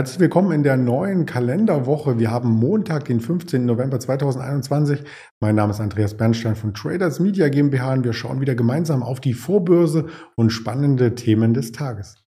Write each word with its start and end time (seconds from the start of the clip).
Herzlich 0.00 0.20
willkommen 0.20 0.52
in 0.52 0.62
der 0.62 0.78
neuen 0.78 1.26
Kalenderwoche. 1.26 2.18
Wir 2.18 2.30
haben 2.30 2.48
Montag, 2.48 3.04
den 3.04 3.20
15. 3.20 3.66
November 3.66 4.00
2021. 4.00 5.04
Mein 5.40 5.56
Name 5.56 5.72
ist 5.72 5.80
Andreas 5.80 6.16
Bernstein 6.16 6.56
von 6.56 6.72
Traders 6.72 7.20
Media 7.20 7.50
GmbH 7.50 7.92
und 7.92 8.04
wir 8.04 8.14
schauen 8.14 8.40
wieder 8.40 8.54
gemeinsam 8.54 9.02
auf 9.02 9.20
die 9.20 9.34
Vorbörse 9.34 10.06
und 10.36 10.52
spannende 10.52 11.14
Themen 11.16 11.52
des 11.52 11.72
Tages. 11.72 12.19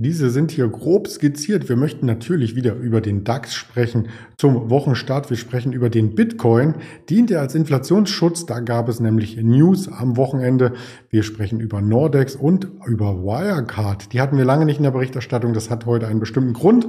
Diese 0.00 0.30
sind 0.30 0.52
hier 0.52 0.68
grob 0.68 1.08
skizziert. 1.08 1.68
Wir 1.68 1.74
möchten 1.74 2.06
natürlich 2.06 2.54
wieder 2.54 2.76
über 2.76 3.00
den 3.00 3.24
DAX 3.24 3.56
sprechen 3.56 4.10
zum 4.36 4.70
Wochenstart. 4.70 5.28
Wir 5.28 5.36
sprechen 5.36 5.72
über 5.72 5.90
den 5.90 6.14
Bitcoin. 6.14 6.76
Dient 7.10 7.32
er 7.32 7.40
als 7.40 7.56
Inflationsschutz? 7.56 8.46
Da 8.46 8.60
gab 8.60 8.88
es 8.88 9.00
nämlich 9.00 9.38
News 9.38 9.88
am 9.88 10.16
Wochenende. 10.16 10.74
Wir 11.10 11.24
sprechen 11.24 11.58
über 11.58 11.82
Nordex 11.82 12.36
und 12.36 12.68
über 12.86 13.24
Wirecard. 13.24 14.12
Die 14.12 14.20
hatten 14.20 14.38
wir 14.38 14.44
lange 14.44 14.66
nicht 14.66 14.76
in 14.76 14.84
der 14.84 14.92
Berichterstattung. 14.92 15.52
Das 15.52 15.68
hat 15.68 15.84
heute 15.84 16.06
einen 16.06 16.20
bestimmten 16.20 16.52
Grund. 16.52 16.86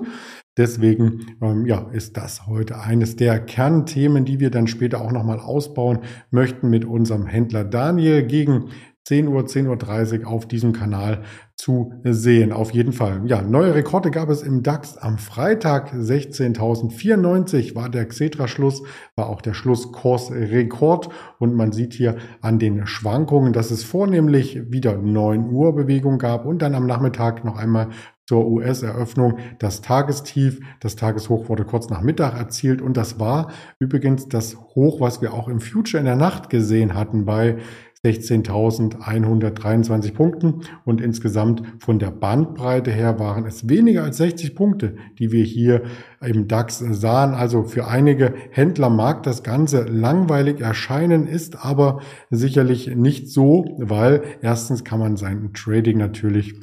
Deswegen 0.56 1.36
ähm, 1.42 1.66
ja, 1.66 1.90
ist 1.92 2.16
das 2.16 2.46
heute 2.46 2.80
eines 2.80 3.16
der 3.16 3.40
Kernthemen, 3.40 4.26
die 4.26 4.40
wir 4.40 4.52
dann 4.52 4.68
später 4.68 5.02
auch 5.02 5.12
nochmal 5.12 5.40
ausbauen 5.40 6.00
möchten 6.30 6.70
mit 6.70 6.86
unserem 6.86 7.26
Händler 7.26 7.64
Daniel 7.64 8.22
gegen 8.22 8.70
10 9.10 9.28
Uhr, 9.28 9.42
10.30 9.42 10.22
Uhr 10.22 10.28
auf 10.28 10.48
diesem 10.48 10.72
Kanal 10.72 11.24
zu 11.56 11.94
sehen. 12.04 12.54
Auf 12.54 12.70
jeden 12.70 12.94
Fall. 12.94 13.24
Ja, 13.26 13.42
neue 13.42 13.74
Rekorde 13.74 14.12
gab 14.12 14.30
es 14.30 14.44
im 14.44 14.62
DAX 14.62 14.98
am 15.00 15.18
Freitag. 15.18 15.96
16.094 15.96 17.74
war 17.74 17.90
der 17.90 18.06
Xetra-Schluss, 18.06 18.84
war 19.16 19.28
auch 19.30 19.42
der 19.42 19.56
Schlusskursrekord. 19.56 21.10
Und 21.40 21.56
man 21.56 21.72
sieht 21.72 21.96
hier 21.96 22.18
an 22.42 22.60
den 22.60 22.86
Schwankungen, 22.86 23.52
dass 23.52 23.72
es 23.72 23.84
vornehmlich 23.84 24.72
wieder 24.72 24.96
9 25.00 25.50
Uhr 25.50 25.76
Bewegung 25.76 26.20
gab 26.20 26.46
und 26.46 26.62
dann 26.62 26.76
am 26.76 26.86
Nachmittag 26.86 27.44
noch 27.44 27.58
einmal 27.58 27.90
zur 28.30 28.46
US-Eröffnung 28.46 29.40
das 29.58 29.82
Tagestief, 29.82 30.60
das 30.82 30.96
Tageshoch 30.96 31.50
wurde 31.50 31.66
kurz 31.66 31.90
nach 31.90 32.02
Mittag 32.02 32.38
erzielt 32.38 32.80
und 32.80 32.96
das 32.96 33.20
war 33.20 33.52
übrigens 33.80 34.28
das 34.28 34.56
Hoch, 34.76 35.02
was 35.02 35.20
wir 35.24 35.34
auch 35.34 35.48
im 35.48 35.60
Future 35.60 36.00
in 36.00 36.06
der 36.06 36.16
Nacht 36.16 36.52
gesehen 36.52 36.94
hatten 36.94 37.26
bei 37.26 37.58
16.123 38.06 40.14
Punkten 40.14 40.62
und 40.86 41.02
insgesamt 41.02 41.64
von 41.80 42.00
der 42.00 42.12
Bandbreite 42.12 42.92
her 42.92 43.20
waren 43.20 43.46
es 43.46 43.68
weniger 43.68 44.04
als 44.04 44.16
60 44.18 44.56
Punkte, 44.56 44.96
die 45.18 45.34
wir 45.34 45.44
hier 45.44 45.82
im 46.22 46.48
DAX 46.48 46.80
sahen. 46.80 47.34
Also 47.34 47.64
für 47.64 47.88
einige 47.88 48.34
Händler 48.52 48.90
mag 48.90 49.24
das 49.24 49.44
Ganze 49.44 49.84
langweilig 49.84 50.62
erscheinen, 50.62 51.28
ist 51.28 51.66
aber 51.66 52.00
sicherlich 52.30 52.96
nicht 52.96 53.30
so, 53.30 53.66
weil 53.80 54.24
erstens 54.42 54.86
kann 54.86 55.00
man 55.00 55.18
sein 55.18 55.52
Trading 55.54 55.98
natürlich 55.98 56.54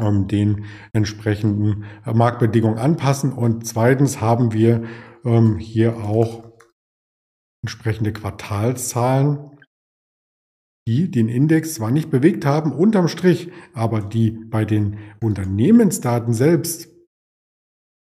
ähm, 0.00 0.26
den 0.26 0.64
entsprechenden 0.92 1.84
Marktbedingungen 2.12 2.78
anpassen 2.78 3.32
und 3.32 3.68
zweitens 3.68 4.20
haben 4.20 4.52
wir 4.52 4.82
ähm, 5.24 5.58
hier 5.58 5.98
auch 5.98 6.42
entsprechende 7.62 8.12
Quartalszahlen 8.12 9.55
die 10.86 11.10
den 11.10 11.28
Index 11.28 11.74
zwar 11.74 11.90
nicht 11.90 12.10
bewegt 12.10 12.46
haben 12.46 12.72
unterm 12.72 13.08
Strich, 13.08 13.50
aber 13.74 14.00
die 14.00 14.30
bei 14.30 14.64
den 14.64 14.98
Unternehmensdaten 15.20 16.32
selbst 16.32 16.88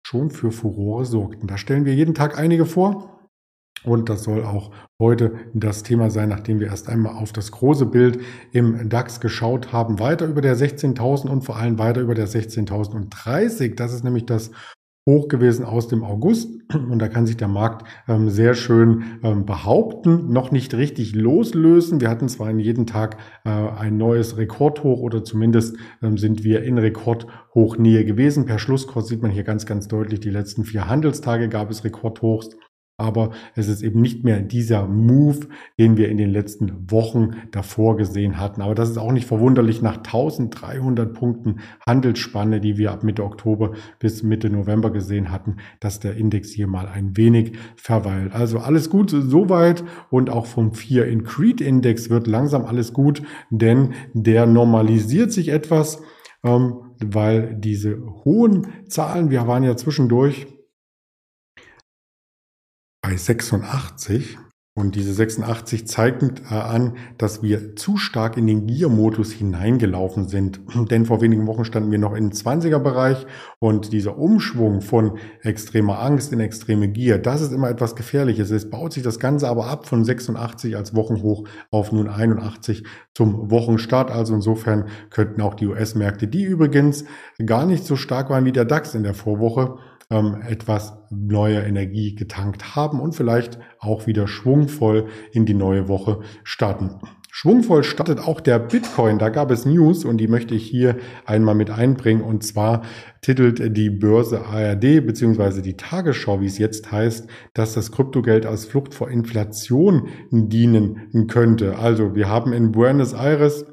schon 0.06 0.30
für 0.30 0.50
Furore 0.50 1.04
sorgten. 1.04 1.46
Da 1.46 1.56
stellen 1.56 1.84
wir 1.84 1.94
jeden 1.94 2.14
Tag 2.14 2.38
einige 2.38 2.66
vor. 2.66 3.12
Und 3.84 4.08
das 4.08 4.22
soll 4.22 4.44
auch 4.44 4.70
heute 5.00 5.34
das 5.54 5.82
Thema 5.82 6.10
sein, 6.10 6.28
nachdem 6.28 6.60
wir 6.60 6.68
erst 6.68 6.88
einmal 6.88 7.16
auf 7.16 7.32
das 7.32 7.50
große 7.50 7.86
Bild 7.86 8.20
im 8.52 8.88
DAX 8.88 9.20
geschaut 9.20 9.72
haben. 9.72 9.98
Weiter 9.98 10.26
über 10.26 10.40
der 10.40 10.56
16.000 10.56 11.28
und 11.28 11.42
vor 11.42 11.56
allem 11.56 11.78
weiter 11.78 12.00
über 12.00 12.14
der 12.14 12.28
16.030. 12.28 13.74
Das 13.74 13.92
ist 13.92 14.04
nämlich 14.04 14.26
das 14.26 14.52
hoch 15.08 15.28
gewesen 15.28 15.64
aus 15.64 15.88
dem 15.88 16.04
August 16.04 16.48
und 16.74 16.98
da 16.98 17.08
kann 17.08 17.26
sich 17.26 17.36
der 17.36 17.48
Markt 17.48 17.86
ähm, 18.08 18.30
sehr 18.30 18.54
schön 18.54 19.18
ähm, 19.22 19.44
behaupten, 19.44 20.32
noch 20.32 20.52
nicht 20.52 20.74
richtig 20.74 21.14
loslösen. 21.14 22.00
Wir 22.00 22.08
hatten 22.08 22.28
zwar 22.28 22.50
in 22.50 22.60
jedem 22.60 22.86
Tag 22.86 23.16
äh, 23.44 23.50
ein 23.50 23.96
neues 23.96 24.36
Rekordhoch 24.36 25.00
oder 25.00 25.24
zumindest 25.24 25.76
ähm, 26.02 26.18
sind 26.18 26.44
wir 26.44 26.62
in 26.62 26.78
Rekordhochnähe 26.78 28.04
gewesen. 28.04 28.46
Per 28.46 28.60
Schlusskurs 28.60 29.08
sieht 29.08 29.22
man 29.22 29.32
hier 29.32 29.44
ganz, 29.44 29.66
ganz 29.66 29.88
deutlich, 29.88 30.20
die 30.20 30.30
letzten 30.30 30.64
vier 30.64 30.88
Handelstage 30.88 31.48
gab 31.48 31.70
es 31.70 31.84
Rekordhochs 31.84 32.50
aber 32.96 33.30
es 33.54 33.68
ist 33.68 33.82
eben 33.82 34.00
nicht 34.00 34.22
mehr 34.22 34.40
dieser 34.40 34.86
Move, 34.86 35.40
den 35.78 35.96
wir 35.96 36.08
in 36.08 36.18
den 36.18 36.30
letzten 36.30 36.90
Wochen 36.90 37.36
davor 37.50 37.96
gesehen 37.96 38.38
hatten. 38.38 38.62
Aber 38.62 38.74
das 38.74 38.90
ist 38.90 38.98
auch 38.98 39.12
nicht 39.12 39.26
verwunderlich 39.26 39.82
nach 39.82 39.96
1300 39.96 41.12
Punkten 41.12 41.60
Handelsspanne, 41.86 42.60
die 42.60 42.76
wir 42.76 42.92
ab 42.92 43.02
Mitte 43.02 43.24
Oktober 43.24 43.72
bis 43.98 44.22
Mitte 44.22 44.50
November 44.50 44.90
gesehen 44.90 45.30
hatten, 45.30 45.56
dass 45.80 46.00
der 46.00 46.16
Index 46.16 46.50
hier 46.50 46.66
mal 46.66 46.86
ein 46.86 47.16
wenig 47.16 47.56
verweilt. 47.76 48.32
Also 48.34 48.58
alles 48.58 48.90
gut 48.90 49.10
soweit 49.10 49.82
und 50.10 50.30
auch 50.30 50.46
vom 50.46 50.72
Fear 50.72 51.06
in 51.06 51.24
Creed 51.24 51.60
Index 51.60 52.10
wird 52.10 52.26
langsam 52.26 52.64
alles 52.64 52.92
gut, 52.92 53.22
denn 53.50 53.94
der 54.12 54.46
normalisiert 54.46 55.32
sich 55.32 55.48
etwas, 55.48 56.02
ähm, 56.44 56.74
weil 57.00 57.56
diese 57.58 58.00
hohen 58.24 58.68
Zahlen, 58.86 59.30
wir 59.30 59.46
waren 59.46 59.62
ja 59.62 59.76
zwischendurch 59.76 60.46
bei 63.02 63.16
86 63.16 64.38
und 64.74 64.94
diese 64.94 65.12
86 65.12 65.86
zeigt 65.86 66.22
äh, 66.50 66.54
an, 66.54 66.96
dass 67.18 67.42
wir 67.42 67.76
zu 67.76 67.98
stark 67.98 68.38
in 68.38 68.46
den 68.46 68.66
Gier-Modus 68.66 69.30
hineingelaufen 69.30 70.28
sind. 70.28 70.62
Denn 70.90 71.04
vor 71.04 71.20
wenigen 71.20 71.46
Wochen 71.46 71.66
standen 71.66 71.90
wir 71.90 71.98
noch 71.98 72.14
im 72.14 72.30
20er-Bereich 72.30 73.26
und 73.58 73.92
dieser 73.92 74.16
Umschwung 74.16 74.80
von 74.80 75.18
extremer 75.42 76.00
Angst 76.00 76.32
in 76.32 76.40
extreme 76.40 76.88
Gier, 76.88 77.18
das 77.18 77.42
ist 77.42 77.52
immer 77.52 77.68
etwas 77.68 77.96
Gefährliches. 77.96 78.50
Es 78.50 78.70
baut 78.70 78.94
sich 78.94 79.02
das 79.02 79.18
Ganze 79.18 79.46
aber 79.46 79.66
ab 79.66 79.86
von 79.86 80.06
86 80.06 80.74
als 80.74 80.94
Wochenhoch 80.94 81.46
auf 81.70 81.92
nun 81.92 82.08
81 82.08 82.84
zum 83.12 83.50
Wochenstart. 83.50 84.10
Also 84.10 84.34
insofern 84.34 84.86
könnten 85.10 85.42
auch 85.42 85.52
die 85.54 85.66
US-Märkte, 85.66 86.28
die 86.28 86.44
übrigens 86.44 87.04
gar 87.44 87.66
nicht 87.66 87.84
so 87.84 87.96
stark 87.96 88.30
waren 88.30 88.46
wie 88.46 88.52
der 88.52 88.64
DAX 88.64 88.94
in 88.94 89.02
der 89.02 89.12
Vorwoche, 89.12 89.76
ähm, 90.12 90.42
etwas 90.46 90.92
neue 91.10 91.60
Energie 91.60 92.14
getankt 92.14 92.76
haben 92.76 93.00
und 93.00 93.14
vielleicht 93.14 93.58
auch 93.78 94.06
wieder 94.06 94.28
schwungvoll 94.28 95.06
in 95.32 95.46
die 95.46 95.54
neue 95.54 95.88
Woche 95.88 96.20
starten. 96.44 97.00
Schwungvoll 97.34 97.82
startet 97.82 98.20
auch 98.20 98.42
der 98.42 98.58
Bitcoin. 98.58 99.18
Da 99.18 99.30
gab 99.30 99.50
es 99.50 99.64
News 99.64 100.04
und 100.04 100.18
die 100.18 100.28
möchte 100.28 100.54
ich 100.54 100.64
hier 100.68 100.96
einmal 101.24 101.54
mit 101.54 101.70
einbringen. 101.70 102.20
Und 102.20 102.44
zwar 102.44 102.82
titelt 103.22 103.74
die 103.74 103.88
Börse 103.88 104.44
ARD 104.44 105.04
beziehungsweise 105.06 105.62
die 105.62 105.78
Tagesschau, 105.78 106.42
wie 106.42 106.46
es 106.46 106.58
jetzt 106.58 106.92
heißt, 106.92 107.28
dass 107.54 107.72
das 107.72 107.90
Kryptogeld 107.90 108.44
als 108.44 108.66
Flucht 108.66 108.92
vor 108.92 109.10
Inflation 109.10 110.08
dienen 110.30 111.26
könnte. 111.26 111.78
Also 111.78 112.14
wir 112.14 112.28
haben 112.28 112.52
in 112.52 112.70
Buenos 112.70 113.14
Aires 113.14 113.64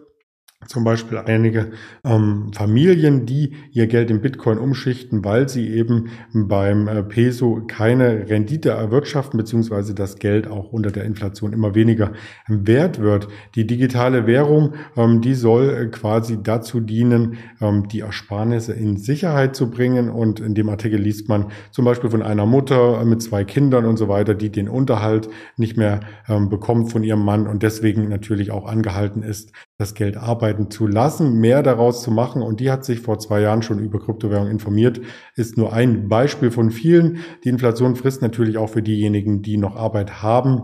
zum 0.67 0.83
Beispiel 0.83 1.17
einige 1.17 1.71
ähm, 2.03 2.51
Familien, 2.53 3.25
die 3.25 3.55
ihr 3.71 3.87
Geld 3.87 4.11
in 4.11 4.21
Bitcoin 4.21 4.57
umschichten, 4.57 5.23
weil 5.23 5.47
sie 5.47 5.69
eben 5.69 6.09
beim 6.33 6.89
äh, 6.89 7.01
Peso 7.01 7.63
keine 7.65 8.29
Rendite 8.29 8.71
erwirtschaften, 8.71 9.37
beziehungsweise 9.37 9.95
das 9.95 10.17
Geld 10.17 10.47
auch 10.47 10.73
unter 10.73 10.91
der 10.91 11.05
Inflation 11.05 11.53
immer 11.53 11.75
weniger 11.75 12.11
wert 12.47 12.99
wird. 12.99 13.29
Die 13.55 13.65
digitale 13.65 14.27
Währung, 14.27 14.73
ähm, 14.97 15.21
die 15.21 15.33
soll 15.33 15.69
äh, 15.69 15.85
quasi 15.87 16.43
dazu 16.43 16.81
dienen, 16.81 17.37
ähm, 17.61 17.87
die 17.87 18.01
Ersparnisse 18.01 18.73
in 18.73 18.97
Sicherheit 18.97 19.55
zu 19.55 19.71
bringen. 19.71 20.09
Und 20.09 20.41
in 20.41 20.55
dem 20.55 20.67
Artikel 20.67 20.99
liest 20.99 21.29
man 21.29 21.51
zum 21.71 21.85
Beispiel 21.85 22.09
von 22.09 22.21
einer 22.21 22.45
Mutter 22.45 23.05
mit 23.05 23.21
zwei 23.21 23.45
Kindern 23.45 23.85
und 23.85 23.95
so 23.95 24.09
weiter, 24.09 24.35
die 24.35 24.51
den 24.51 24.67
Unterhalt 24.67 25.29
nicht 25.55 25.77
mehr 25.77 26.01
ähm, 26.27 26.49
bekommt 26.49 26.91
von 26.91 27.03
ihrem 27.03 27.23
Mann 27.23 27.47
und 27.47 27.63
deswegen 27.63 28.09
natürlich 28.09 28.51
auch 28.51 28.65
angehalten 28.65 29.23
ist, 29.23 29.53
das 29.79 29.93
Geld 29.93 30.17
arbeiten 30.17 30.69
zu 30.69 30.87
lassen, 30.87 31.39
mehr 31.39 31.63
daraus 31.63 32.03
zu 32.03 32.11
machen. 32.11 32.41
Und 32.41 32.59
die 32.59 32.69
hat 32.69 32.83
sich 32.83 32.99
vor 32.99 33.17
zwei 33.17 33.39
Jahren 33.39 33.61
schon 33.61 33.79
über 33.79 33.99
Kryptowährungen 33.99 34.51
informiert, 34.51 34.99
ist 35.35 35.57
nur 35.57 35.71
ein 35.71 36.09
Beispiel 36.09 36.51
von 36.51 36.69
vielen. 36.69 37.19
Die 37.45 37.49
Inflation 37.49 37.95
frisst 37.95 38.21
natürlich 38.21 38.57
auch 38.57 38.69
für 38.69 38.83
diejenigen, 38.83 39.41
die 39.41 39.55
noch 39.55 39.77
Arbeit 39.77 40.21
haben, 40.21 40.63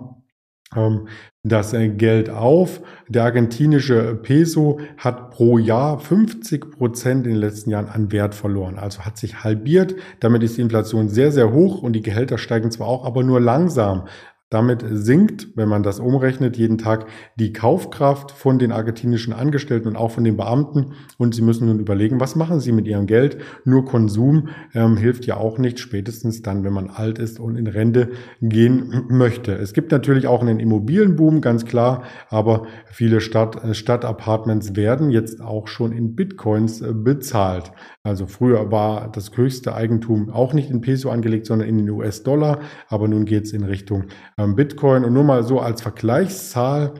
ähm, 0.75 1.07
das 1.43 1.73
Geld 1.73 2.29
auf. 2.29 2.81
Der 3.07 3.23
argentinische 3.23 4.15
Peso 4.15 4.81
hat 4.97 5.31
pro 5.31 5.59
Jahr 5.59 5.97
50 5.97 6.71
Prozent 6.71 7.25
in 7.25 7.33
den 7.33 7.41
letzten 7.41 7.69
Jahren 7.69 7.87
an 7.87 8.11
Wert 8.11 8.35
verloren. 8.35 8.77
Also 8.77 9.05
hat 9.05 9.17
sich 9.17 9.45
halbiert. 9.45 9.95
Damit 10.19 10.43
ist 10.43 10.57
die 10.57 10.61
Inflation 10.61 11.07
sehr, 11.07 11.31
sehr 11.31 11.53
hoch 11.53 11.81
und 11.81 11.93
die 11.93 12.01
Gehälter 12.01 12.37
steigen 12.37 12.69
zwar 12.69 12.87
auch, 12.87 13.05
aber 13.05 13.23
nur 13.23 13.39
langsam. 13.39 14.07
Damit 14.55 14.85
sinkt, 14.89 15.49
wenn 15.57 15.67
man 15.67 15.83
das 15.83 15.99
umrechnet, 15.99 16.55
jeden 16.55 16.77
Tag 16.77 17.07
die 17.35 17.51
Kaufkraft 17.51 18.31
von 18.31 18.57
den 18.57 18.71
argentinischen 18.71 19.33
Angestellten 19.33 19.89
und 19.89 19.97
auch 19.97 20.11
von 20.11 20.23
den 20.23 20.37
Beamten. 20.37 20.93
Und 21.17 21.35
sie 21.35 21.41
müssen 21.41 21.67
nun 21.67 21.81
überlegen, 21.81 22.21
was 22.21 22.37
machen 22.37 22.61
sie 22.61 22.71
mit 22.71 22.87
ihrem 22.87 23.05
Geld? 23.05 23.37
Nur 23.65 23.83
Konsum 23.83 24.47
ähm, 24.73 24.95
hilft 24.95 25.25
ja 25.25 25.35
auch 25.35 25.57
nicht, 25.57 25.79
spätestens 25.79 26.41
dann, 26.41 26.63
wenn 26.63 26.71
man 26.71 26.89
alt 26.89 27.19
ist 27.19 27.37
und 27.37 27.57
in 27.57 27.67
Rente 27.67 28.11
gehen 28.41 29.03
möchte. 29.09 29.51
Es 29.51 29.73
gibt 29.73 29.91
natürlich 29.91 30.25
auch 30.25 30.41
einen 30.41 30.61
Immobilienboom, 30.61 31.41
ganz 31.41 31.65
klar, 31.65 32.03
aber 32.29 32.65
viele 32.89 33.19
Stadt, 33.19 33.61
äh, 33.61 33.73
Stadtapartments 33.73 34.77
werden 34.77 35.09
jetzt 35.09 35.41
auch 35.41 35.67
schon 35.67 35.91
in 35.91 36.15
Bitcoins 36.15 36.79
äh, 36.79 36.93
bezahlt. 36.93 37.73
Also 38.03 38.25
früher 38.25 38.71
war 38.71 39.11
das 39.11 39.35
höchste 39.35 39.75
Eigentum 39.75 40.29
auch 40.29 40.53
nicht 40.53 40.69
in 40.69 40.79
Peso 40.79 41.09
angelegt, 41.09 41.45
sondern 41.45 41.67
in 41.67 41.77
den 41.77 41.89
US-Dollar, 41.89 42.59
aber 42.87 43.09
nun 43.09 43.25
geht 43.25 43.43
es 43.43 43.51
in 43.51 43.65
Richtung 43.65 44.05
ähm, 44.45 44.55
Bitcoin. 44.55 45.03
Und 45.03 45.13
nur 45.13 45.23
mal 45.23 45.43
so 45.43 45.59
als 45.59 45.81
Vergleichszahl, 45.81 46.93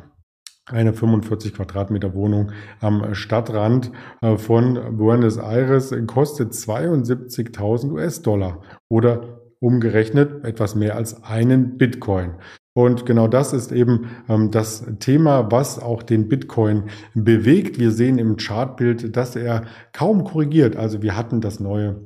eine 0.68 0.94
45 0.94 1.54
Quadratmeter 1.54 2.14
Wohnung 2.16 2.52
am 2.82 3.14
Stadtrand 3.14 3.92
äh, 4.22 4.38
von 4.38 4.98
Buenos 4.98 5.38
Aires 5.38 5.94
kostet 6.08 6.54
72.000 6.54 7.92
US-Dollar 7.92 8.62
oder 8.90 9.42
umgerechnet 9.60 10.44
etwas 10.44 10.76
mehr 10.76 10.96
als 10.96 11.24
einen 11.24 11.78
Bitcoin. 11.78 12.36
Und 12.74 13.06
genau 13.06 13.28
das 13.28 13.54
ist 13.54 13.72
eben 13.72 14.10
ähm, 14.28 14.52
das 14.52 14.86
Thema, 15.00 15.50
was 15.52 15.80
auch 15.80 16.04
den 16.04 16.28
Bitcoin 16.28 16.90
bewegt. 17.14 17.80
Wir 17.80 17.92
sehen 17.92 18.18
im 18.18 18.36
Chartbild, 18.36 19.16
dass 19.16 19.36
er 19.36 19.64
kaum 19.94 20.24
korrigiert. 20.26 20.76
Also 20.76 21.02
wir 21.02 21.16
hatten 21.16 21.40
das 21.40 21.60
neue 21.60 22.02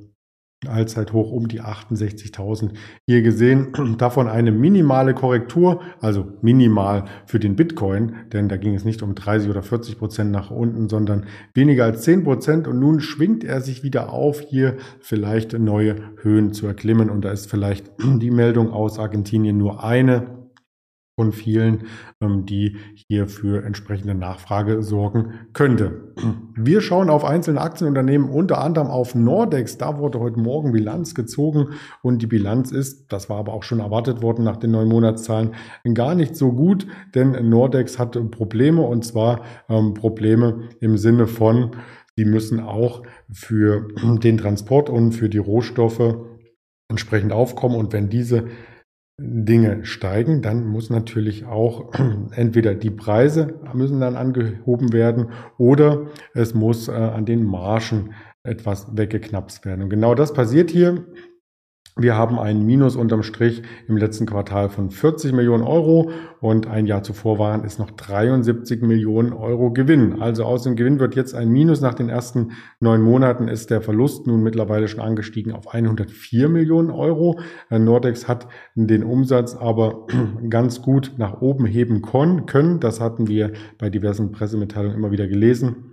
Allzeithoch 0.68 1.32
um 1.32 1.48
die 1.48 1.62
68.000 1.62 2.72
hier 3.08 3.22
gesehen. 3.22 3.70
Davon 3.98 4.28
eine 4.28 4.52
minimale 4.52 5.14
Korrektur, 5.14 5.82
also 6.02 6.34
minimal 6.42 7.06
für 7.26 7.40
den 7.40 7.56
Bitcoin, 7.56 8.16
denn 8.34 8.50
da 8.50 8.58
ging 8.58 8.76
es 8.76 8.84
nicht 8.84 9.02
um 9.02 9.16
30 9.16 9.50
oder 9.50 9.64
40 9.64 9.98
Prozent 9.98 10.32
nach 10.32 10.52
unten, 10.52 10.90
sondern 10.90 11.26
weniger 11.54 11.86
als 11.86 12.02
10 12.02 12.24
Prozent. 12.26 12.68
Und 12.68 12.80
nun 12.80 13.00
schwingt 13.00 13.44
er 13.44 13.62
sich 13.62 13.84
wieder 13.84 14.12
auf, 14.12 14.42
hier 14.42 14.76
vielleicht 15.00 15.58
neue 15.58 15.96
Höhen 16.22 16.52
zu 16.52 16.68
erklimmen. 16.68 17.10
Und 17.10 17.24
da 17.24 17.32
ist 17.32 17.50
vielleicht 17.50 17.90
die 18.20 18.32
Meldung 18.32 18.72
aus 18.72 19.00
Argentinien 19.00 19.58
nur 19.58 19.84
eine 19.84 20.39
von 21.20 21.34
vielen, 21.34 21.84
ähm, 22.22 22.46
die 22.46 22.78
hier 22.94 23.28
für 23.28 23.66
entsprechende 23.66 24.16
Nachfrage 24.16 24.82
sorgen 24.82 25.34
könnte. 25.52 26.14
Wir 26.56 26.80
schauen 26.80 27.10
auf 27.10 27.26
einzelne 27.26 27.60
Aktienunternehmen, 27.60 28.30
unter 28.30 28.60
anderem 28.60 28.88
auf 28.88 29.16
Nordex. 29.16 29.78
Da 29.78 29.98
wurde 29.98 30.22
heute 30.22 30.40
Morgen 30.40 30.72
Bilanz 30.72 31.16
gezogen 31.16 31.72
und 32.02 32.22
die 32.22 32.28
Bilanz 32.28 32.72
ist, 32.72 33.12
das 33.12 33.30
war 33.30 33.38
aber 33.38 33.52
auch 33.52 33.64
schon 33.64 33.82
erwartet 33.82 34.22
worden 34.22 34.46
nach 34.46 34.56
den 34.56 34.72
neun 34.72 34.88
Monatszahlen, 34.88 35.56
gar 35.94 36.16
nicht 36.16 36.38
so 36.38 36.54
gut, 36.54 36.88
denn 37.14 37.50
Nordex 37.50 38.00
hat 38.00 38.18
Probleme 38.32 38.82
und 38.82 39.04
zwar 39.04 39.42
ähm, 39.68 39.96
Probleme 39.96 40.70
im 40.80 40.98
Sinne 40.98 41.28
von, 41.28 41.72
sie 42.16 42.24
müssen 42.24 42.62
auch 42.62 43.04
für 43.30 43.90
den 44.24 44.38
Transport 44.38 44.90
und 44.90 45.12
für 45.12 45.28
die 45.28 45.38
Rohstoffe 45.38 46.16
entsprechend 46.88 47.34
aufkommen 47.34 47.76
und 47.76 47.92
wenn 47.92 48.10
diese 48.10 48.46
Dinge 49.22 49.86
steigen, 49.86 50.42
dann 50.42 50.66
muss 50.66 50.90
natürlich 50.90 51.46
auch 51.46 51.92
entweder 52.32 52.76
die 52.76 52.92
Preise 52.92 53.60
müssen 53.74 54.00
dann 54.00 54.16
angehoben 54.16 54.94
werden 54.94 55.32
oder 55.58 56.08
es 56.34 56.54
muss 56.54 56.88
äh, 56.88 56.92
an 56.92 57.26
den 57.26 57.44
Margen 57.44 58.12
etwas 58.44 58.96
weggeknapst 58.96 59.66
werden. 59.66 59.84
Und 59.84 59.90
genau 59.90 60.16
das 60.16 60.34
passiert 60.34 60.72
hier. 60.72 61.06
Wir 62.02 62.16
haben 62.16 62.40
ein 62.40 62.66
Minus 62.66 62.96
unterm 62.96 63.24
Strich 63.24 63.62
im 63.90 63.98
letzten 63.98 64.26
Quartal 64.26 64.70
von 64.70 64.90
40 64.90 65.34
Millionen 65.34 65.64
Euro 65.64 66.12
und 66.40 66.66
ein 66.66 66.86
Jahr 66.86 67.04
zuvor 67.04 67.40
waren 67.40 67.66
es 67.66 67.78
noch 67.78 67.92
73 67.92 68.82
Millionen 68.82 69.34
Euro 69.34 69.72
Gewinn. 69.72 70.22
Also 70.22 70.46
aus 70.46 70.64
dem 70.64 70.78
Gewinn 70.78 71.02
wird 71.02 71.18
jetzt 71.18 71.36
ein 71.36 71.50
Minus. 71.50 71.82
Nach 71.82 71.94
den 71.94 72.08
ersten 72.08 72.54
neun 72.80 73.02
Monaten 73.02 73.50
ist 73.50 73.70
der 73.70 73.82
Verlust 73.82 74.28
nun 74.28 74.44
mittlerweile 74.44 74.88
schon 74.88 75.02
angestiegen 75.02 75.52
auf 75.52 75.74
104 75.74 76.48
Millionen 76.48 76.90
Euro. 76.90 77.38
Nordex 77.70 78.30
hat 78.30 78.48
den 78.76 79.04
Umsatz 79.04 79.54
aber 79.54 80.08
ganz 80.50 80.82
gut 80.82 81.16
nach 81.18 81.42
oben 81.42 81.66
heben 81.66 82.02
können. 82.02 82.80
Das 82.80 83.02
hatten 83.02 83.28
wir 83.28 83.52
bei 83.78 83.90
diversen 83.90 84.32
Pressemitteilungen 84.32 84.96
immer 84.96 85.12
wieder 85.12 85.28
gelesen 85.28 85.89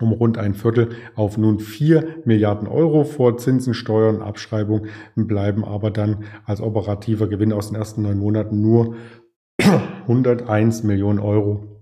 um 0.00 0.12
rund 0.12 0.38
ein 0.38 0.54
Viertel 0.54 0.90
auf 1.14 1.36
nun 1.36 1.58
vier 1.58 2.22
Milliarden 2.24 2.66
Euro 2.66 3.04
vor 3.04 3.36
Zinsen, 3.36 3.74
Steuern 3.74 4.16
und 4.16 4.22
Abschreibung 4.22 4.86
bleiben 5.14 5.64
aber 5.64 5.90
dann 5.90 6.24
als 6.44 6.60
operativer 6.60 7.28
Gewinn 7.28 7.52
aus 7.52 7.68
den 7.68 7.76
ersten 7.76 8.02
neun 8.02 8.18
Monaten 8.18 8.60
nur 8.60 8.96
101 9.60 10.82
Millionen 10.82 11.18
Euro 11.18 11.72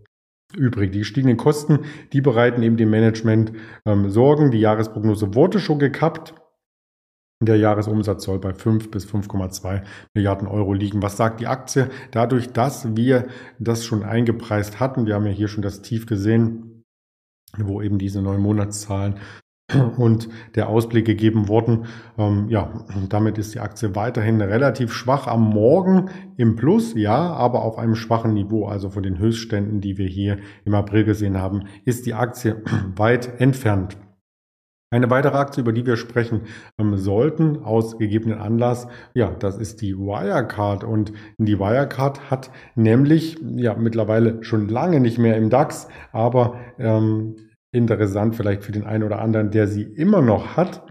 übrig. 0.56 0.92
Die 0.92 0.98
gestiegenen 1.00 1.36
Kosten, 1.36 1.80
die 2.12 2.20
bereiten 2.20 2.62
eben 2.62 2.76
dem 2.76 2.90
Management 2.90 3.52
ähm, 3.86 4.10
Sorgen. 4.10 4.50
Die 4.50 4.60
Jahresprognose 4.60 5.34
wurde 5.34 5.60
schon 5.60 5.78
gekappt. 5.78 6.34
Der 7.42 7.56
Jahresumsatz 7.56 8.24
soll 8.24 8.38
bei 8.38 8.52
5 8.52 8.90
bis 8.90 9.06
5,2 9.06 9.82
Milliarden 10.14 10.46
Euro 10.46 10.74
liegen. 10.74 11.02
Was 11.02 11.16
sagt 11.16 11.40
die 11.40 11.46
Aktie? 11.46 11.88
Dadurch, 12.10 12.52
dass 12.52 12.96
wir 12.96 13.28
das 13.58 13.84
schon 13.86 14.02
eingepreist 14.02 14.78
hatten, 14.78 15.06
wir 15.06 15.14
haben 15.14 15.24
ja 15.24 15.32
hier 15.32 15.48
schon 15.48 15.62
das 15.62 15.80
Tief 15.80 16.04
gesehen, 16.04 16.69
wo 17.58 17.82
eben 17.82 17.99
diese 17.99 18.23
neun 18.23 18.41
Monatszahlen 18.41 19.17
und 19.97 20.29
der 20.55 20.69
Ausblick 20.69 21.05
gegeben 21.05 21.49
worden. 21.49 21.87
Ähm, 22.19 22.49
ja, 22.49 22.85
damit 23.08 23.38
ist 23.38 23.55
die 23.55 23.61
Aktie 23.61 23.94
weiterhin 23.94 24.41
relativ 24.41 24.93
schwach 24.93 25.26
am 25.26 25.43
Morgen 25.43 26.11
im 26.37 26.56
Plus, 26.56 26.94
ja, 26.94 27.32
aber 27.32 27.62
auf 27.62 27.79
einem 27.79 27.94
schwachen 27.94 28.35
Niveau. 28.35 28.67
Also 28.67 28.91
von 28.91 29.02
den 29.02 29.19
Höchstständen, 29.19 29.81
die 29.81 29.99
wir 29.99 30.06
hier 30.06 30.38
im 30.64 30.75
April 30.75 31.05
gesehen 31.05 31.38
haben, 31.38 31.64
ist 31.85 32.06
die 32.06 32.14
Aktie 32.14 32.62
weit 32.97 33.41
entfernt. 33.41 33.96
Eine 34.92 35.08
weitere 35.08 35.37
Aktie, 35.37 35.60
über 35.60 35.72
die 35.72 35.87
wir 35.87 35.96
sprechen 35.96 36.42
ähm, 36.76 36.96
sollten, 36.96 37.62
aus 37.62 37.96
gegebenen 37.96 38.40
Anlass, 38.40 38.88
ja, 39.14 39.31
das 39.31 39.56
ist 39.56 39.82
die 39.82 39.96
Wirecard. 39.96 40.82
Und 40.82 41.12
die 41.38 41.60
Wirecard 41.60 42.28
hat 42.28 42.50
nämlich, 42.75 43.38
ja, 43.40 43.76
mittlerweile 43.76 44.42
schon 44.42 44.69
lange 44.69 44.98
nicht 44.98 45.16
mehr 45.16 45.37
im 45.37 45.48
DAX, 45.48 45.87
aber 46.10 46.56
ähm, 46.81 47.37
interessant 47.70 48.34
vielleicht 48.34 48.64
für 48.64 48.72
den 48.72 48.84
einen 48.84 49.04
oder 49.04 49.20
anderen, 49.20 49.52
der 49.52 49.69
sie 49.69 49.84
immer 49.84 50.22
noch 50.22 50.56
hat, 50.56 50.82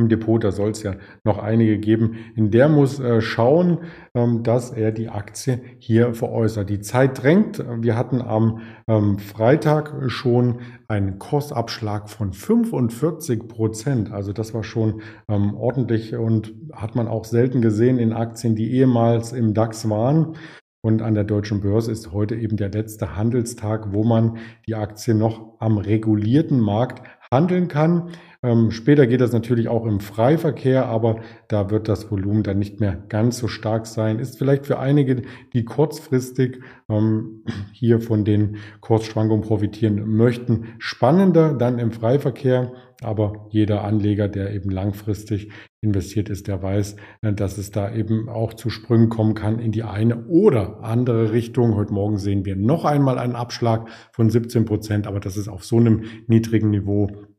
im 0.00 0.08
Depot, 0.08 0.42
da 0.42 0.50
soll 0.52 0.70
es 0.70 0.82
ja 0.82 0.94
noch 1.24 1.38
einige 1.38 1.78
geben. 1.78 2.16
In 2.34 2.50
der 2.50 2.68
muss 2.68 2.98
äh, 2.98 3.20
schauen, 3.20 3.78
ähm, 4.14 4.42
dass 4.42 4.70
er 4.70 4.92
die 4.92 5.08
Aktie 5.08 5.60
hier 5.78 6.14
veräußert. 6.14 6.68
Die 6.68 6.80
Zeit 6.80 7.22
drängt. 7.22 7.64
Wir 7.80 7.96
hatten 7.96 8.20
am 8.20 8.60
ähm, 8.88 9.18
Freitag 9.18 10.10
schon 10.10 10.60
einen 10.88 11.18
Kursabschlag 11.18 12.10
von 12.10 12.32
45 12.32 13.46
Prozent. 13.48 14.12
Also 14.12 14.32
das 14.32 14.54
war 14.54 14.64
schon 14.64 15.02
ähm, 15.28 15.54
ordentlich 15.54 16.14
und 16.16 16.54
hat 16.72 16.94
man 16.94 17.08
auch 17.08 17.24
selten 17.24 17.60
gesehen 17.60 17.98
in 17.98 18.12
Aktien, 18.12 18.56
die 18.56 18.72
ehemals 18.72 19.32
im 19.32 19.54
DAX 19.54 19.88
waren. 19.88 20.34
Und 20.82 21.02
an 21.02 21.14
der 21.14 21.24
deutschen 21.24 21.60
Börse 21.60 21.92
ist 21.92 22.12
heute 22.12 22.36
eben 22.36 22.56
der 22.56 22.70
letzte 22.70 23.14
Handelstag, 23.14 23.92
wo 23.92 24.02
man 24.02 24.38
die 24.66 24.74
Aktie 24.74 25.14
noch 25.14 25.56
am 25.58 25.76
regulierten 25.76 26.58
Markt 26.58 27.02
handeln 27.30 27.68
kann. 27.68 28.10
Ähm, 28.42 28.70
später 28.70 29.06
geht 29.06 29.20
das 29.20 29.32
natürlich 29.32 29.68
auch 29.68 29.84
im 29.84 30.00
Freiverkehr, 30.00 30.86
aber 30.86 31.20
da 31.48 31.70
wird 31.70 31.88
das 31.88 32.10
Volumen 32.10 32.42
dann 32.42 32.58
nicht 32.58 32.80
mehr 32.80 32.96
ganz 33.10 33.36
so 33.36 33.48
stark 33.48 33.86
sein. 33.86 34.18
Ist 34.18 34.38
vielleicht 34.38 34.64
für 34.66 34.78
einige, 34.78 35.22
die 35.52 35.66
kurzfristig 35.66 36.60
ähm, 36.88 37.44
hier 37.72 38.00
von 38.00 38.24
den 38.24 38.56
Kursschwankungen 38.80 39.44
profitieren 39.44 40.16
möchten, 40.16 40.68
spannender 40.78 41.52
dann 41.52 41.78
im 41.78 41.92
Freiverkehr. 41.92 42.72
Aber 43.02 43.46
jeder 43.50 43.84
Anleger, 43.84 44.28
der 44.28 44.54
eben 44.54 44.70
langfristig 44.70 45.50
investiert 45.82 46.30
ist, 46.30 46.48
der 46.48 46.62
weiß, 46.62 46.96
äh, 47.20 47.34
dass 47.34 47.58
es 47.58 47.70
da 47.70 47.92
eben 47.94 48.30
auch 48.30 48.54
zu 48.54 48.70
Sprüngen 48.70 49.10
kommen 49.10 49.34
kann 49.34 49.58
in 49.58 49.70
die 49.70 49.82
eine 49.82 50.24
oder 50.28 50.82
andere 50.82 51.32
Richtung. 51.32 51.74
Heute 51.74 51.92
Morgen 51.92 52.16
sehen 52.16 52.46
wir 52.46 52.56
noch 52.56 52.86
einmal 52.86 53.18
einen 53.18 53.36
Abschlag 53.36 53.90
von 54.12 54.30
17 54.30 54.64
Prozent, 54.64 55.06
aber 55.06 55.20
das 55.20 55.36
ist 55.36 55.48
auf 55.48 55.62
so 55.62 55.76
einem 55.76 56.04
niedrigen 56.26 56.70
Niveau. 56.70 57.29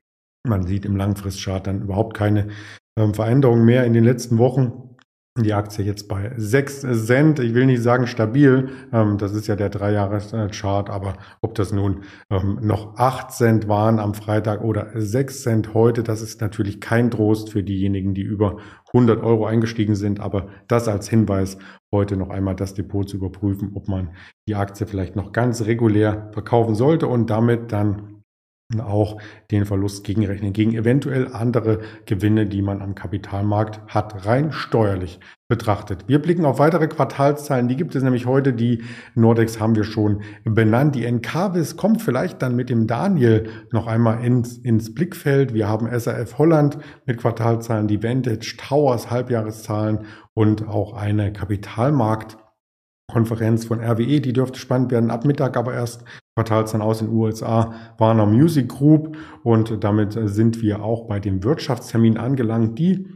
Man 0.48 0.66
sieht 0.66 0.86
im 0.86 0.96
Langfristchart 0.96 1.68
dann 1.68 1.82
überhaupt 1.82 2.16
keine 2.16 2.50
ähm, 2.98 3.14
Veränderung 3.14 3.64
mehr 3.66 3.86
in 3.86 3.94
den 3.94 4.04
letzten 4.04 4.38
Wochen 4.38 4.92
die 5.40 5.54
Aktie 5.54 5.86
jetzt 5.86 6.10
bei 6.10 6.34
6 6.36 7.06
Cent. 7.06 7.40
Ich 7.40 7.54
will 7.54 7.66
nicht 7.66 7.82
sagen 7.82 8.06
stabil, 8.06 8.70
ähm, 8.92 9.18
das 9.18 9.34
ist 9.34 9.48
ja 9.48 9.56
der 9.56 9.70
Dreijahres-Chart, 9.70 10.90
aber 10.90 11.14
ob 11.42 11.56
das 11.56 11.72
nun 11.72 12.04
ähm, 12.30 12.60
noch 12.62 12.98
8 12.98 13.32
Cent 13.32 13.68
waren 13.70 14.00
am 14.00 14.14
Freitag 14.14 14.62
oder 14.62 14.90
6 14.94 15.42
Cent 15.42 15.74
heute, 15.74 16.04
das 16.04 16.22
ist 16.22 16.42
natürlich 16.42 16.82
kein 16.82 17.12
Trost 17.12 17.50
für 17.50 17.64
diejenigen, 17.64 18.14
die 18.14 18.24
über 18.24 18.58
100 18.94 19.24
Euro 19.24 19.46
eingestiegen 19.46 19.96
sind. 19.96 20.20
Aber 20.20 20.48
das 20.68 20.90
als 20.90 21.08
Hinweis, 21.10 21.58
heute 21.94 22.18
noch 22.18 22.30
einmal 22.30 22.56
das 22.56 22.74
Depot 22.74 23.08
zu 23.08 23.16
überprüfen, 23.16 23.72
ob 23.74 23.88
man 23.88 24.14
die 24.50 24.56
Aktie 24.56 24.86
vielleicht 24.86 25.16
noch 25.16 25.32
ganz 25.32 25.66
regulär 25.66 26.30
verkaufen 26.34 26.76
sollte 26.76 27.08
und 27.08 27.30
damit 27.30 27.72
dann 27.72 28.21
auch 28.80 29.20
den 29.52 29.66
Verlust 29.66 30.06
gegenrechnen, 30.06 30.54
gegen 30.54 30.74
eventuell 30.74 31.34
andere 31.34 31.82
Gewinne, 32.06 32.46
die 32.46 32.62
man 32.62 32.82
am 32.82 32.96
Kapitalmarkt 32.96 33.82
hat, 33.94 34.26
rein 34.26 34.52
steuerlich. 34.52 35.20
betrachtet. 35.52 36.06
Wir 36.08 36.22
blicken 36.22 36.46
auf 36.46 36.60
weitere 36.60 36.88
Quartalszahlen, 36.88 37.68
die 37.68 37.76
gibt 37.76 37.94
es 37.94 38.04
nämlich 38.04 38.26
heute. 38.26 38.54
Die 38.54 38.84
Nordex 39.16 39.60
haben 39.60 39.76
wir 39.76 39.84
schon 39.84 40.22
benannt. 40.46 40.96
Die 40.96 41.04
Encarvis 41.04 41.76
kommt 41.76 42.02
vielleicht 42.02 42.42
dann 42.42 42.56
mit 42.56 42.70
dem 42.70 42.88
Daniel 42.88 43.50
noch 43.74 43.86
einmal 43.86 44.24
ins, 44.24 44.58
ins 44.58 44.94
Blickfeld. 44.94 45.54
Wir 45.54 45.68
haben 45.68 45.90
SAF 46.00 46.38
Holland 46.38 46.78
mit 47.06 47.18
Quartalzahlen, 47.18 47.90
die 47.90 48.02
Vantage 48.02 48.56
Towers 48.58 49.12
Halbjahreszahlen 49.12 50.06
und 50.34 50.70
auch 50.70 50.94
eine 50.94 51.34
Kapitalmarkt 51.34 52.38
Konferenz 53.12 53.66
von 53.66 53.82
RWE, 53.82 54.22
die 54.22 54.32
dürfte 54.32 54.58
spannend 54.58 54.90
werden. 54.90 55.12
Ab 55.12 55.26
Mittag 55.26 55.58
aber 55.58 55.74
erst 55.74 56.06
Quartalszahlen 56.36 56.86
aus 56.86 57.00
den 57.00 57.10
USA, 57.10 57.74
Warner 57.98 58.26
Music 58.26 58.70
Group 58.70 59.18
und 59.44 59.84
damit 59.84 60.14
sind 60.14 60.62
wir 60.62 60.84
auch 60.84 61.08
bei 61.08 61.20
dem 61.20 61.44
Wirtschaftstermin 61.44 62.18
angelangt, 62.18 62.80
die 62.80 63.08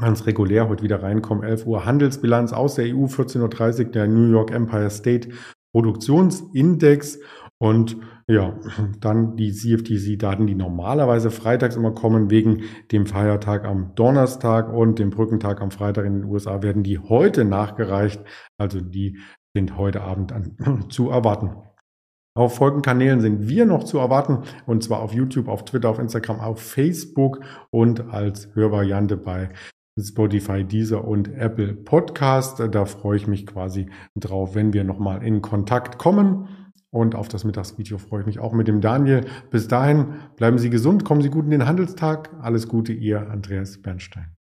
ganz 0.00 0.26
regulär 0.26 0.68
heute 0.68 0.82
wieder 0.82 1.02
reinkommen. 1.02 1.44
11 1.44 1.66
Uhr 1.66 1.84
Handelsbilanz 1.84 2.52
aus 2.52 2.76
der 2.76 2.86
EU, 2.86 3.04
14.30 3.06 3.86
Uhr 3.86 3.90
der 3.92 4.06
New 4.06 4.30
York 4.30 4.50
Empire 4.50 4.90
State 4.90 5.30
Produktionsindex 5.74 7.18
und 7.58 7.96
ja, 8.28 8.58
dann 9.00 9.36
die 9.36 9.52
CFTC-Daten, 9.52 10.46
die 10.46 10.54
normalerweise 10.54 11.30
freitags 11.30 11.76
immer 11.76 11.92
kommen, 11.92 12.30
wegen 12.30 12.62
dem 12.90 13.06
Feiertag 13.06 13.64
am 13.64 13.94
Donnerstag 13.94 14.72
und 14.72 14.98
dem 14.98 15.10
Brückentag 15.10 15.60
am 15.60 15.70
Freitag 15.70 16.06
in 16.06 16.14
den 16.14 16.24
USA, 16.24 16.62
werden 16.62 16.84
die 16.84 16.98
heute 16.98 17.44
nachgereicht. 17.44 18.22
Also 18.58 18.80
die 18.80 19.18
sind 19.54 19.76
heute 19.76 20.02
Abend 20.02 20.32
an, 20.32 20.86
zu 20.88 21.10
erwarten. 21.10 21.56
Auf 22.36 22.56
Folgenkanälen 22.56 23.20
sind 23.20 23.48
wir 23.48 23.64
noch 23.64 23.84
zu 23.84 23.98
erwarten 23.98 24.38
und 24.66 24.82
zwar 24.82 25.00
auf 25.00 25.12
YouTube, 25.12 25.46
auf 25.46 25.64
Twitter, 25.64 25.88
auf 25.88 26.00
Instagram, 26.00 26.40
auf 26.40 26.60
Facebook 26.60 27.40
und 27.70 28.12
als 28.12 28.48
Hörvariante 28.54 29.16
bei 29.16 29.50
Spotify, 30.00 30.64
Deezer 30.64 31.04
und 31.04 31.32
Apple 31.32 31.74
Podcast. 31.74 32.60
Da 32.72 32.84
freue 32.86 33.18
ich 33.18 33.28
mich 33.28 33.46
quasi 33.46 33.86
drauf, 34.16 34.56
wenn 34.56 34.72
wir 34.72 34.82
nochmal 34.82 35.22
in 35.22 35.42
Kontakt 35.42 35.96
kommen. 35.98 36.48
Und 36.90 37.14
auf 37.14 37.28
das 37.28 37.44
Mittagsvideo 37.44 37.98
freue 37.98 38.22
ich 38.22 38.26
mich 38.26 38.40
auch 38.40 38.52
mit 38.52 38.66
dem 38.66 38.80
Daniel. 38.80 39.24
Bis 39.50 39.68
dahin 39.68 40.14
bleiben 40.36 40.58
Sie 40.58 40.70
gesund, 40.70 41.04
kommen 41.04 41.22
Sie 41.22 41.30
gut 41.30 41.44
in 41.44 41.50
den 41.52 41.66
Handelstag. 41.66 42.30
Alles 42.40 42.66
Gute, 42.66 42.92
Ihr 42.92 43.30
Andreas 43.30 43.80
Bernstein. 43.80 44.34